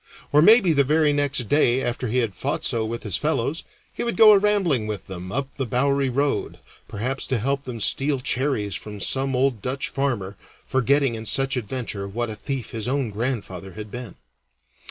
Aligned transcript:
Or, 0.31 0.41
maybe 0.41 0.73
the 0.73 0.83
very 0.83 1.13
next 1.13 1.47
day 1.47 1.79
after 1.83 2.07
he 2.07 2.17
had 2.25 2.33
fought 2.33 2.65
so 2.65 2.83
with 2.83 3.03
his 3.03 3.17
fellows, 3.17 3.63
he 3.93 4.01
would 4.03 4.17
go 4.17 4.31
a 4.31 4.39
rambling 4.39 4.87
with 4.87 5.05
them 5.05 5.31
up 5.31 5.55
the 5.57 5.65
Bowerie 5.67 6.09
Road, 6.09 6.57
perhaps 6.87 7.27
to 7.27 7.37
help 7.37 7.65
them 7.65 7.79
steal 7.79 8.19
cherries 8.19 8.73
from 8.73 8.99
some 8.99 9.35
old 9.35 9.61
Dutch 9.61 9.89
farmer, 9.89 10.37
forgetting 10.65 11.13
in 11.13 11.27
such 11.27 11.55
adventure 11.55 12.07
what 12.07 12.31
a 12.31 12.35
thief 12.35 12.71
his 12.71 12.87
own 12.87 13.11
grandfather 13.11 13.73
had 13.73 13.91
been. 13.91 14.15